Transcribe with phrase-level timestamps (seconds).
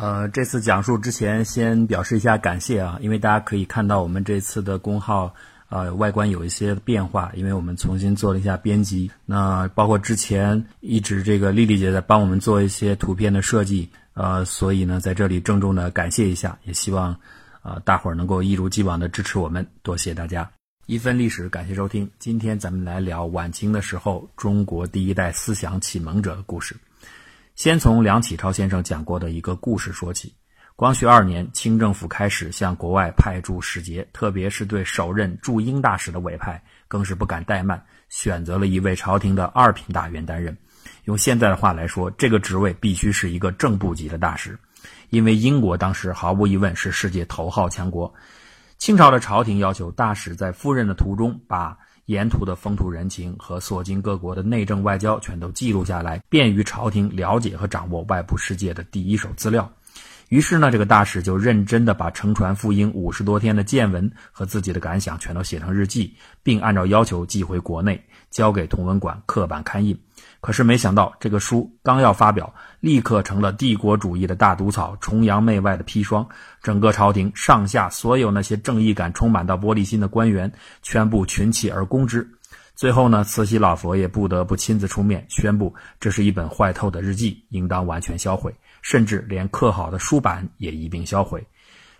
[0.00, 5.34] 呃，这次讲述之前先表示一下感谢啊，因为大家可以看到我们这次的工号
[5.70, 9.10] 呃外观有一些变化，因为我们重新做了一下编辑。
[9.26, 17.16] 那包括之前一直这个丽丽姐在帮我们做一些图片的设计，呃，所以呢在这里郑重的感谢一下，也希望
[17.62, 20.48] 呃大伙儿能够一如既往的支持我们，多谢大家。
[20.86, 22.08] 一分历史，感谢收听。
[22.20, 26.76] 今天咱们来聊晚清的时候中国第一代思想启蒙者的故事。
[27.58, 30.32] 先从梁启超先生讲过的一个故事说起。
[30.76, 40.56] 光绪二年，清政府开始向国外派驻使节，特别是对首任驻英大使的委派，更是不敢怠慢，选择了一位朝廷的二品大员担任。
[41.06, 44.56] 用现在的话来说，这个职位必须是一个正部级的大使，
[45.10, 48.14] 因为英国当时毫无疑问是世界头号强国。
[48.76, 51.76] 清朝的朝廷要求大使在赴任的途中把。
[52.08, 59.70] 沿途的风土人情和所经各国的内政外交全都记录下来，便于朝廷了解和掌握外部世界的第一手资料。
[60.30, 69.98] 于是呢，这个大使就认真地把乘船赴英五十多天的见闻和自己的感想全都写成日记，并按照要求寄回国内，交给同文馆刻板刊印。
[70.40, 76.26] 可是没想到，这个书刚要发表，立刻成了帝国主义的大毒草，崇洋媚外的砒霜。
[76.62, 80.50] 整个朝廷上下所有那些正义感充满到玻璃心的官员，
[80.80, 82.28] 全部群起而攻之。
[82.76, 91.44] 最后呢，慈禧老佛爷不得不亲自出面，宣布这是一本坏透的日记，应当完全销毁，甚至连刻好的书版也一并销毁。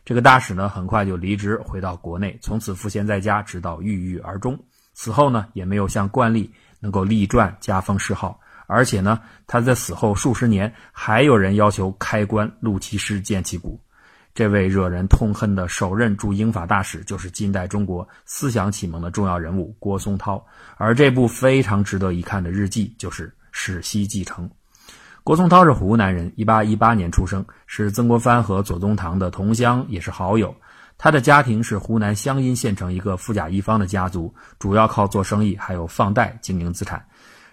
[0.04, 4.56] 这个大使呢，很快就离职回到国内，从此赋闲在家，直到郁郁而终。
[4.94, 6.48] 此后呢，也没有像惯例。
[6.80, 13.80] 能够立传加封谥号，而且呢，他在死后数十年，还有人要求开棺录其尸见其骨。
[14.34, 20.44] 这位惹人痛恨的首任驻英法大使，就是近代中国思想启蒙的重要人物郭松涛。
[20.76, 24.48] 而这部非常值得一看的日记，就是《史西继承》。
[25.24, 30.54] 郭松涛是湖南人，一八一八年出生，是曾国藩和左宗棠的同乡，也是好友。
[30.98, 37.02] 他的家庭是湖南湘阴县城一个富甲一方的家族，主要靠做生意还有放贷经营资产。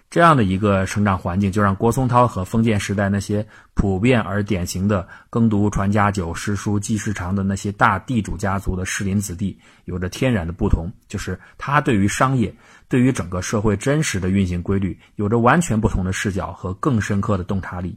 [0.08, 12.54] 这样的一个成长环境，就让郭松涛和封建时代那些普遍而典型的耕读传家久、诗书继世长的那些大地主家族的士林子弟有着天然的不同，就是他对于商业、
[12.88, 17.96] 对于整个社会真实的运行规律，有着完全不同的视角和更深刻的洞察力。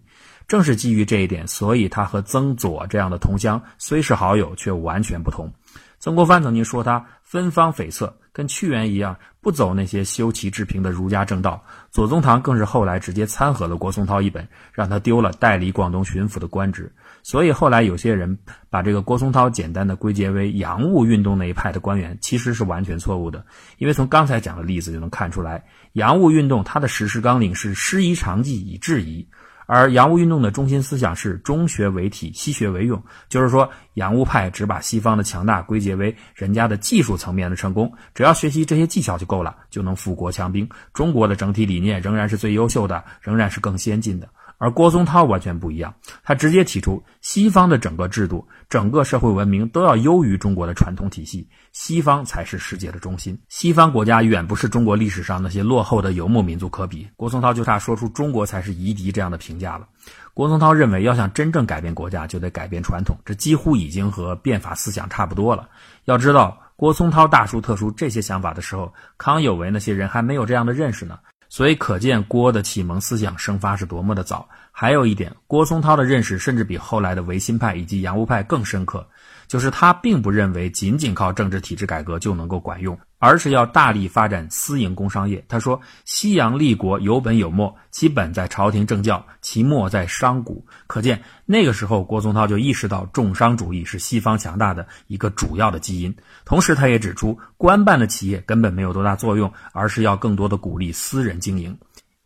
[0.49, 5.53] 正是基于这一点，所以他和曾左这样的同乡虽是好友，却完全不同。
[5.99, 11.63] 曾国藩曾经说他分方悱恻，跟屈原一样，不走那些修齐治平的儒家正道。
[11.91, 16.91] 左宗棠更是后来直接参合了郭松涛一本，让他丢了代理广东巡抚的官职。
[17.21, 18.35] 所以后来有些人
[18.71, 23.45] 把这个郭松涛简单的归结为洋务运动那一派的官员，其实是完全错误的。
[23.77, 29.27] 因为从刚才讲的例子就能看出来，洋务运动它的实施纲领是师夷长技以制夷。
[29.71, 32.99] 而洋务运动的中心思想是中学为体，西学为用，
[33.29, 40.67] 就是说，洋务派只把西方的强大归结为人家的技术层面的成功，只要学习这些技巧就够了，就能富国强兵。
[40.91, 44.27] 中国的整体理念仍然是最优秀的，仍然是更先进的。
[44.59, 53.39] 而郭松涛完全不一样，他直接提出西方的整个制度、整个社会文明都要优于中国的传统体系，西方才是世界的中心。
[53.47, 57.07] 西方国家远不是中国历史上那些落后的游牧民族可比。
[57.15, 59.87] 郭松涛就差说出中国才是夷狄这样的评价了。
[60.33, 65.69] 郭松涛认为，要想真正改变国家，就得改变传统，这几乎已经和变法思想差不多了。
[66.03, 71.17] 要知道，郭松涛大书特书这些想法的时候，康有为那些人还没有这样的认识呢。
[71.49, 74.47] 所以可见郭的启蒙思想生发是多么的早。
[74.71, 79.05] 还有一点，郭松涛的认识甚至比后来的维新派以及洋务派更深刻，
[79.47, 82.97] 就是他并不认为仅仅靠政治体制改革就能够管用。
[83.19, 85.43] 而是要大力发展私营工商业。
[85.47, 90.53] 他说：“西洋立国有本有末，其本在朝廷政教，其末在商贾。”
[90.87, 96.15] 可见那个时候，郭松涛就意识到重商主义是西方强大的一个主要的基因。
[96.45, 101.77] 同时，他也指出，官办的企业根本没有多大作用，而是要更多的鼓励私人经营。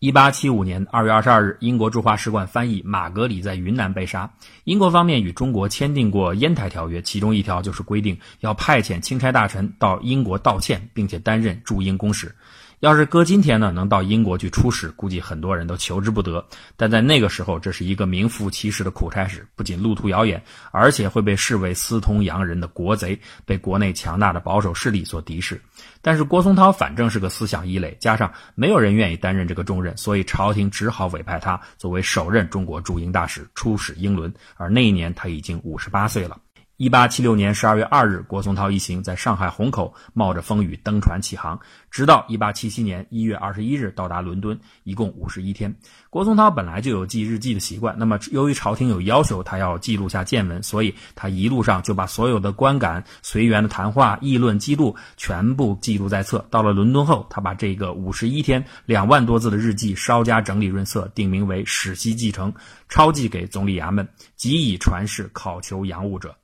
[0.03, 4.29] 一八七五年二月二十二日，英国驻华使馆翻译马格里在云南被杀。
[4.65, 12.35] 英国方面与中国签订过烟台条约，其中一条就是规定要派遣钦差大臣到英国道歉，并且担任驻英公使。
[12.83, 16.45] 要是搁今天呢，能到英国去出使，估计很多人都求之不得。
[16.75, 20.43] 但在那个时候，这是一个名副其实的苦差事，不仅路途遥远，
[20.73, 25.61] 而且会被视为私通洋人的国贼，被国内强大的保守势力所敌视。
[26.01, 34.33] 但是郭松涛反正是个思想异类，加上没有人愿意担任这个重任，所以朝廷只好委派他作为首任中国驻英大使出使英伦。
[34.57, 36.37] 而那一年他已经五十八岁了。
[36.83, 41.57] 一八七六年十二月二日，郭松涛一行在上海虹口冒着风雨登船起航，
[41.89, 45.73] 直到一八七七年一月二十一日到达伦敦，一共五十一天。
[46.09, 56.45] 郭松涛本来就有记日记的习惯，那么由于朝廷有要求他要记录下见闻，所以他一路上就把所有的观感、随员的谈话、议论记录全部记录在册。
[56.49, 62.51] 到了伦敦后，他把这个五十一天两万多字的日记稍加整理润色，定名为《史西继承》，
[62.89, 66.35] 抄寄给总理衙门，即以传世考求洋务者。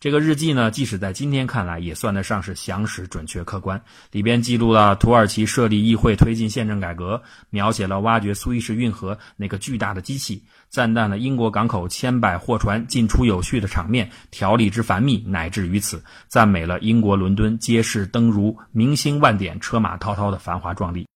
[0.00, 3.78] 这个日记呢，即使在今天看来，也算得上是详实、准确、客观。
[4.12, 21.06] 里边记录了土耳其设立议会、推进宪政改革，描写了挖掘苏伊士运河那个巨大的机器，赞叹了英国港口千百货船进出有序的场面，条理之繁密乃至于此，赞美了英国伦敦街市灯如明星万点、车马滔滔的繁华壮丽。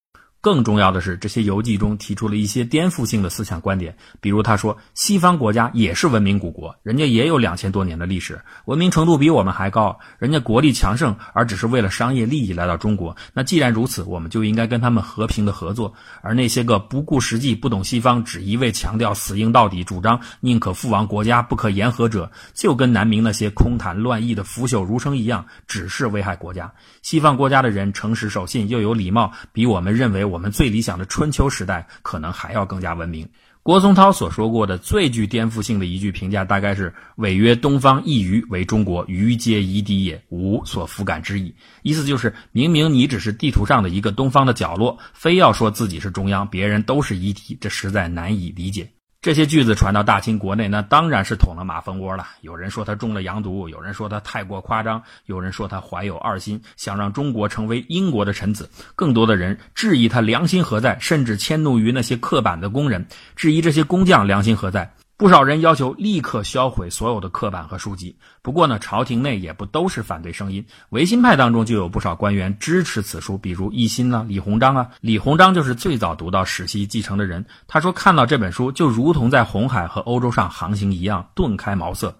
[0.45, 13.17] 更重要的是，这些游记中提出了一些颠覆性的思想观点，比如他说，西方国家也是文明古国，人家也有两千多年的历史，文明程度比我们还高，人家国力强盛，而只是为了商业利益来到中国。
[13.33, 15.91] 那既然如此，我们就应该跟他们和平的合作。
[16.21, 26.71] 而那些个不顾实际、不懂西方、只一味强调死硬到底、主张宁可父亡国家不可言和者，就跟南明那些空谈乱议的腐朽儒生一样，只是危害国家。
[27.01, 30.34] 西方国家的人诚实守信又有礼貌，比我们认为我。
[30.35, 33.25] 我们最理想的春秋时代可能还要更加文明。
[33.63, 41.55] 郭松涛所说过的最具颠覆性的一句评价，大概是“违约东方一隅为中国，余皆夷狄也，无所弗感之意”。
[41.83, 48.89] 意思就是，明明你只是地图上的一个东方的角落，非要说自己是中央，别人都是夷狄，这实在难以理解。
[49.25, 52.27] 这些句子传到大清国内，那当然是捅了马蜂窝了。
[52.41, 58.69] 有人说他中了洋毒，有人说他太过夸张，有人说他怀有二心，想让中国成为英国的臣子。
[58.95, 63.03] 更多的人质疑他良心何在，甚至迁怒于那些刻板的工人，
[63.35, 64.87] 质疑这些工匠良心何在。
[65.17, 68.13] 不少人要求立刻销毁所有的刻板和书籍。
[68.41, 74.89] 不过呢，朝廷内也不都是反对声音，维新派当中就有不少官员支持此书，比如奕欣啊、李鸿章啊。
[74.99, 77.45] 李鸿章就是最早读到《史记》继承的人。
[77.65, 82.13] 他说，看到这本书就如同在红海和欧洲上航行一样，顿开茅塞。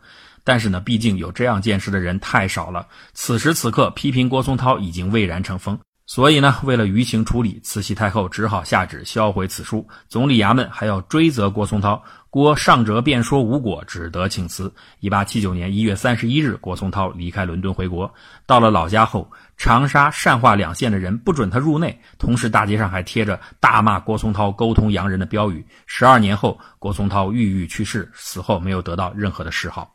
[0.45, 2.87] 但是呢，毕竟有这样见识的人太少了。
[3.13, 5.77] 此时此刻，批评郭松涛已经蔚然成风。
[6.07, 9.87] 所以呢，为了舆情处理，慈禧太后只好下旨销毁此书。
[10.07, 14.71] 总理衙门还要追责郭松涛，郭上折辩说无果，只得请辞。
[14.99, 18.13] 一八七九年一月三十一日，郭松涛离开伦敦回国。
[18.45, 25.65] 到了老家后，长沙、善化两县的人不准他入内，同时大街上还贴着大骂郭松涛沟通洋人的标语。
[25.87, 29.94] 十二年后，郭松涛郁郁去世，死后没有得到任何的谥号。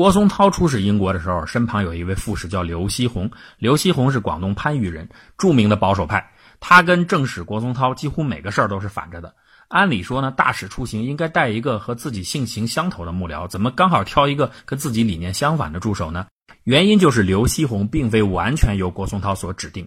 [0.00, 3.30] 郭松涛出使英国的时候，身旁有一位副使叫刘锡鸿。
[3.58, 5.06] 刘锡鸿是广东番禺人，
[5.36, 6.26] 著名的保守派。
[6.58, 9.34] 他跟正使郭松涛几乎每个事儿都是反着的。
[9.68, 16.28] 按理说呢，大使出行应该带一个和自己性情相投的幕僚，怎么刚好挑一个跟自己理念相反的助手呢？
[16.64, 19.86] 原因就是刘锡鸿并非完全由郭松涛所指定。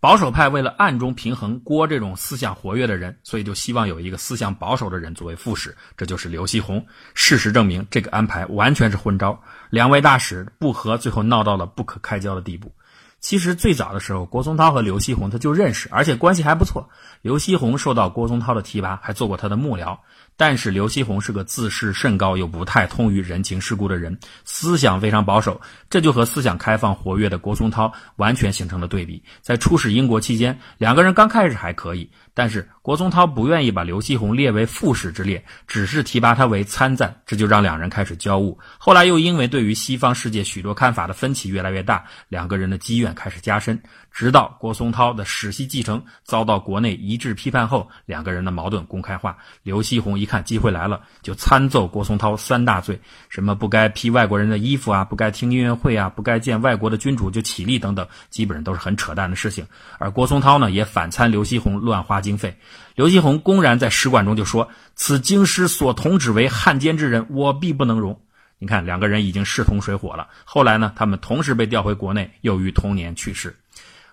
[0.00, 6.84] 保守派为了暗中平衡郭这种思想活跃的人，所以就希望有一个思想保守的人作为副使，这就是刘锡鸿。
[7.12, 9.38] 事实证明，这个安排完全是昏招，
[9.68, 12.72] 两位大使不和，最后闹到了不可开交的地步。
[13.20, 16.88] 其实最早的时候，郭松涛和刘锡鸿他就认识，而且关系还不错。
[17.20, 19.98] 刘锡鸿受到郭松涛的提拔，还做过他的幕僚。
[20.40, 25.60] 但是刘锡鸿是个自视甚高又不太通于人情世故的人，思想非常保守，
[25.90, 29.22] 这就和思想开放活跃的郭松涛完全形成了对比。
[29.42, 38.56] 在出使英国期间，两个人刚开始还可以，但是郭松涛不愿意把刘锡鸿列为副使之列，只是提拔他为参赞，这就让两人开始交恶。
[38.78, 43.78] 后来又因为对于西方世界许多看法的分歧越来越大，两个人的积怨开始加深。
[44.10, 49.36] 直到郭松涛的史系继承遭到国内一致批判后，两个人的矛盾公开化。
[49.62, 52.96] 刘锡鸿一看机会来了，就参奏郭松涛三大罪：
[53.28, 59.66] 什么不该披外国人的衣服啊，不该听音乐会啊，不该见外国的君主就起立等等，基本上都是很扯淡的事情。
[59.98, 62.56] 而郭松涛呢，也反参刘锡鸿乱花经费。
[62.94, 68.16] 刘锡鸿公然在使馆中就说：“此京师所同指为汉奸之人，我必不能容。”
[68.62, 70.28] 你看，两个人已经势同水火了。
[70.44, 73.56] 后来呢，他们同时被调回国内，又于同年去世。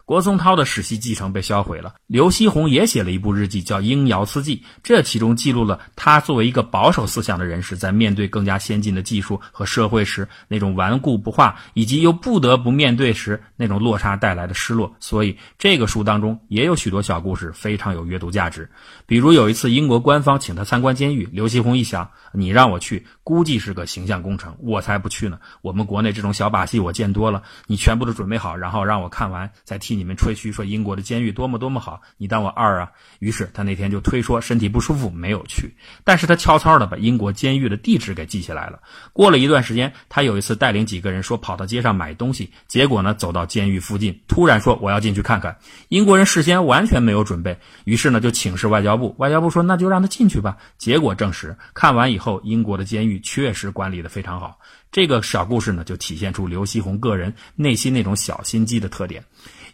[0.08, 14.96] 郭松涛的史系继承被销毁了，刘锡鸿也写了一部日记，叫《应窑词记》，这其中记录了他作为一个保守思想的人士，在面对更加先进的技术和社会时那种顽固不化，以及又不得不面对时那种落差带来的失落。
[15.02, 18.70] 所以这个书当中也有许多小故事，非常有阅读价值。
[19.06, 25.38] 比如有一次英国官方请他参观监狱，刘锡鸿一想，你让我去，估计是个形象工程，我才不去呢。
[25.62, 29.97] 我们国内这种小把戏我见多了，你全部都准备好，然后让我看完再替。
[29.98, 32.92] 你们吹嘘，说英国的监狱多么多么好，你当我二啊？
[33.20, 35.74] 于是他那天就推说身体不舒服没有去，
[36.04, 38.80] 但是他悄悄的把英国监狱的地址给记下来了。
[39.12, 45.58] 过了一段时间，他有一次带领几个人说跑到街上买东西，结果呢走到监狱附近，突然说我要进去看看。
[45.90, 50.58] 英国人事先完全没有准备，于是呢就请示外交部，外交部说那就让他进去吧。
[50.78, 54.60] 结果证实，看完以后，英国的监狱确实管理的非常好。
[54.90, 59.24] 这个小故事呢，就体现出刘锡鸿个人内心那种小心机的特点。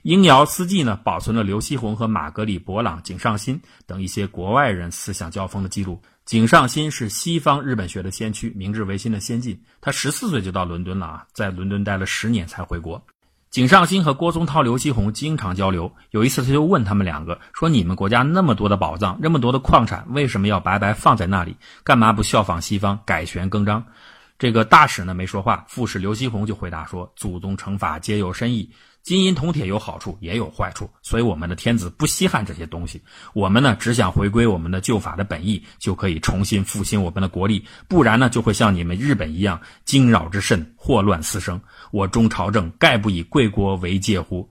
[0.03, 6.01] 英瑶司记呢，保存了刘锡鸿和马格里·博朗、井上新等一些国外人思想交锋的记录。
[6.25, 9.57] 井上新是西方日本学的先驱，明治维新的先进。
[9.79, 13.01] 他十四岁就到伦敦了啊，在伦敦待了十年才回国。
[13.49, 15.89] 井上新和郭宗涛、刘锡鸿经常交流。
[16.11, 21.55] 有一次，他就问他们两个说：“你们国家那么多的宝藏，那么多的矿产，为什么要白白放在那里？
[21.81, 23.81] 干嘛不效仿西方，改弦更张？”
[24.39, 28.69] 这个大使呢没说话，副使刘锡鸿就回答说：“祖宗成法皆有深意，
[29.01, 33.01] 金银铜铁有好处也有坏处，所以我们的天子不稀罕这些东西。
[33.33, 37.63] 我们呢只想回归我们的旧法的本意，就可以重新复兴我们的国力。
[37.87, 41.61] 不然呢就会像你们日本一样，惊扰之甚，祸乱四生。
[41.91, 44.49] 我中朝政概不以贵国为戒乎？”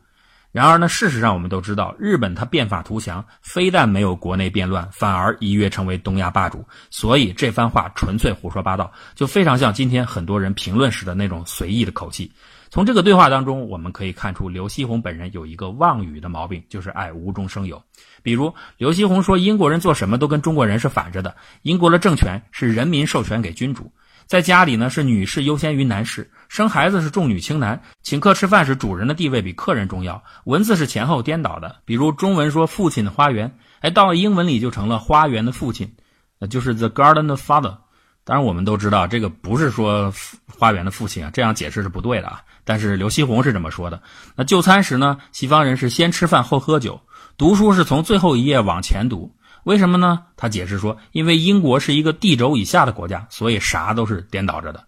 [0.53, 6.63] 然而呢，事实上我们都知道，日本它变法图强，非但没有国内变乱，反而一跃成为东亚霸主。
[6.91, 12.31] 所以这番话纯粹胡说八道，就非常像今天很多人评论时的那种随意的口气。
[12.69, 17.83] 从这个对话当中，我们可以看出刘锡鸿本人有一个妄语的毛病，就是爱无中生有。
[18.23, 23.91] 比如刘锡鸿说英国人做什么都跟中国人是反着的，英国的政权是人民授权给君主。
[24.33, 30.25] 在家里呢，是女士优先于男士；生孩子是重女轻男；请客吃饭时，主人的地位比客人重要。
[30.45, 35.95] 文字是前后颠倒的，比如中文说“父亲的花园”，哎，到了英文里就成了“花园的父亲”，
[36.41, 37.77] 呃，就是 “the garden of father”。
[38.25, 40.11] 当然，我们都知道这个不是说
[40.49, 42.41] 花园的父亲啊，这样解释是不对的啊。
[42.65, 44.01] 但是刘锡鸿是这么说的。
[44.35, 46.99] 那就餐时呢，西方人是先吃饭后喝酒，
[47.37, 49.31] 读书是从最后一页往前读。
[49.65, 50.25] 为什么呢？
[50.37, 54.85] 他解释说，因为英国是一个地轴以下的国家，所以啥都是颠倒着的。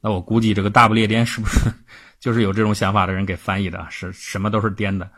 [0.00, 1.58] 那我估计这个大不列颠是不是
[2.20, 3.86] 就是有这种想法的人给翻译的？
[3.90, 5.08] 是什么都是颠的？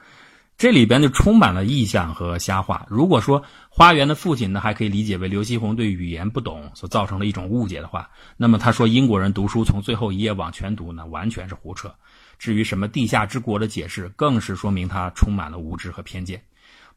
[0.56, 2.84] 这里边就充满了意象和瞎话。
[2.88, 11.94] 如果说花园的父亲呢，还可以理解为刘锡鸿对语言不懂所造成的一种误解的话，那么他说英国人读书从最后一页往前读呢，完全是胡扯。
[12.38, 16.42] 至于什么地下之国的解释，更是说明他充满了无知和偏见。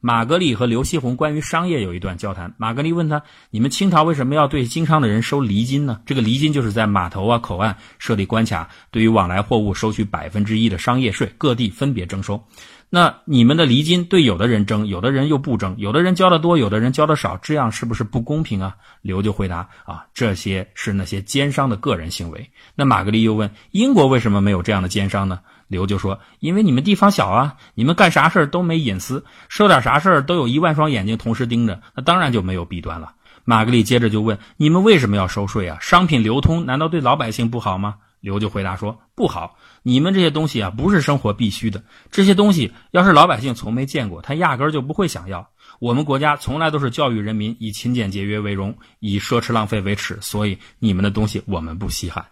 [0.03, 2.51] 马格丽和刘锡鸿关于商业有一段交谈。
[2.57, 6.01] 马格丽问他：“你们清朝为什么要对经商的人收厘金呢？
[6.07, 12.43] 这个厘金就是在码头啊、口岸设立关卡，对于往来货物收取百分之一的商业税，各地分别征收。
[12.89, 25.39] 那你们的厘金对有的人征，有的人又不征，有的人交的多，有的人交的少，这样是不是不公平啊？”刘就回答：“啊，这些是那些奸商的个人行为。”那马格丽又问：“英国为什么没有这样的奸商呢？”
[25.71, 33.13] 刘就说：“因为你们地方小啊，你们干啥事儿都没隐私，说点啥事儿都有一万双眼睛同时盯着，那当然就没有弊端了。”
[33.45, 35.77] 玛格丽接着就问：“你们为什么要收税啊？
[35.79, 41.81] 商品流通难道对老百姓不好吗？”刘就回答说：“不好，你们这些东西啊，不是生活必须的。
[42.11, 45.47] 这些东西要是老百姓从没见过，他压根儿就不会想要。
[45.79, 52.25] 我们国家从来都是教育人民以勤俭节约为荣，以奢侈浪费为耻，所以你们的东西我们不稀罕。”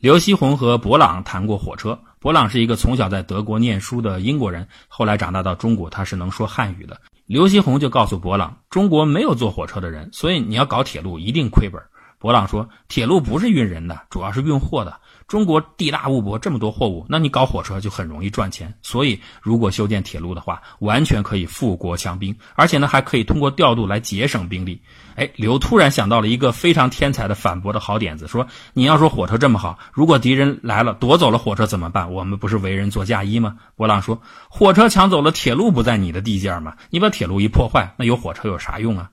[0.00, 1.98] 刘锡鸿和博朗谈过火车。
[2.20, 7.00] 博朗是一个从小在德国念书的英国人，后来长大到中国，他是能说汉语的。
[7.26, 11.82] 刘锡鸿就告诉博朗，中国没有坐火车的人，所以你要搞铁路一定亏本。
[12.18, 15.00] 博朗说，铁路不是运人的，主要是运货的。
[15.28, 18.72] 中国地大物博，这么多货物，那你搞火车就很容易赚钱。
[18.82, 24.80] 所以，如果修建铁路的话，完全可以富国强兵，而且呢，还可以通过调度来节省兵力。
[25.16, 32.10] 哎，刘突然想到了一个非常天才的反驳的好点子，说：“你要说火车这么好，如果敌人来了夺走了火车怎么办？
[32.10, 36.74] 我们不是为人做嫁衣吗？”博朗说：“火车抢走了，铁路不在你的地界吗？
[36.88, 39.10] 你把铁路一破坏，那有火车有啥用啊？”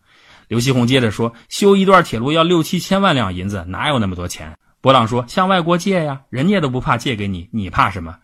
[0.47, 8.15] 刘锡鸿接着说：“修一段铁路要六七千万两银子，哪有那么多钱？”博朗说：“向外国借呀，人家都不怕借给你，你怕什么？”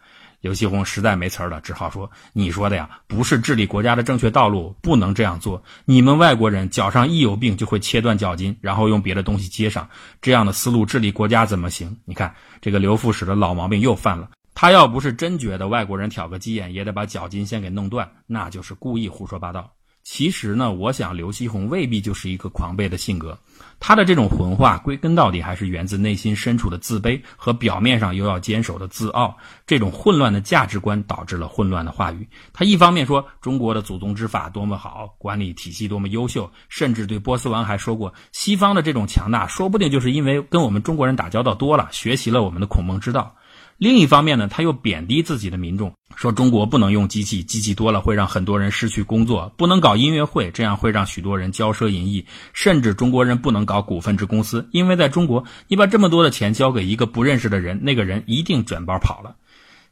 [0.41, 5.63] 刘锡鸿实在没词儿了，只好说：“你说的呀，不是治理国家的正确道路，不能这样做。
[5.85, 9.87] 你们外国人脚上一有病就会切断脚筋，然后用别的东西接上，
[10.19, 11.95] 这样的思路治理国家怎么行？
[12.05, 14.29] 你看这个刘副使的老毛病又犯了。
[14.55, 19.71] 他要不是真觉得外国人挑个鸡眼也得把脚筋先给弄断，那就是故意胡说八道。”
[20.03, 23.37] 其实呢，我想刘锡鸿未必就是一个狂悖的性格，
[23.79, 29.37] 他的这种混话归根到底还是源自内心深处的自卑和表面上又要坚守的自傲。
[29.65, 32.27] 这种混乱的价值观导致了混乱的话语。
[32.51, 43.33] 他一方面说中国的祖宗之法多么好，管理体系多么优秀，甚至对波斯王还说过，西方的这种强大说不定就是因为跟我们中国人打交道多了，学习了我们的孔孟之道。
[43.81, 52.23] 另一方面呢，他又贬低自己的民众，说中国不能用机器，机器多了会让很多人失去工作；不能搞音乐会，这样会让许多人骄奢淫逸；
[52.53, 59.35] 甚至中国人不能搞股份制公司，因为在中国，你把这么多的钱交给一个不认识的人，那个人一定卷包跑了。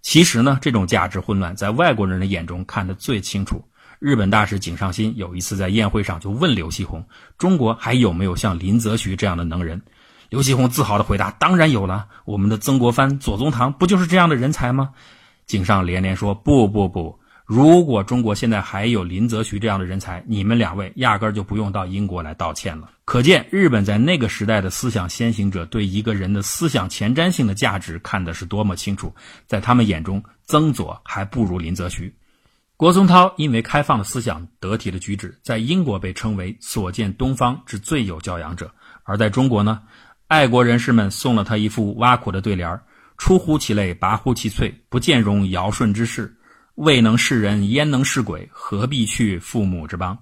[0.04, 3.66] 其实呢，这种价值混乱在外国人的眼中看得最清楚。
[3.98, 7.04] 日本大使井上新有一次在宴会上就问刘锡鸿
[7.40, 9.82] ：“中国还有没有像林则徐这样的能人？”
[10.30, 14.92] 刘锡鸿自豪地回答：“当然有了，我们的曾国藩、左宗棠不就是这样的人才吗？”
[15.48, 29.12] 井上连连说：“不不不，如果中国现在还有林则徐这样的人才，你们两位压根儿就不用到英国来道歉了。”可见日本在那个时代的思想先行者对一个人的思想前瞻性的价值看的是多么清楚，
[29.48, 32.14] 在他们眼中，曾左还不如林则徐。
[32.78, 38.72] 郭松涛因为开放的思想、得体的举止，在英国被称为所见东方之最有教养者，
[39.04, 39.82] 而在中国呢？
[40.30, 42.80] 爱国人士们送了他一副挖苦的对联
[43.18, 46.32] 出乎其类，拔乎其萃，不见容尧舜之事，
[46.76, 48.48] 未能是人，焉能是鬼？
[48.52, 50.16] 何必去父母之邦？”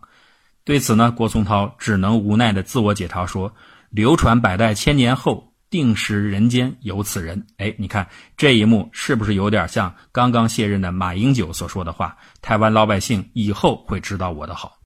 [0.63, 3.53] 对此呢，郭松涛只能无奈的自我解嘲说
[3.91, 12.15] ：“流传百代千年后，定时人间有此人。”哎，你看这一幕是不是有点像刚刚卸任的马英九所说的话？
[12.41, 14.77] 台湾老百姓以后会知道我的好，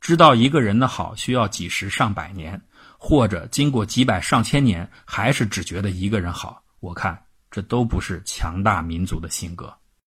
[0.00, 2.58] 知道一个人的好需要几十上百年。
[3.04, 9.76] 或者经过几百上千年，还是只觉得一个人好，我看这都不是强大民族的性格。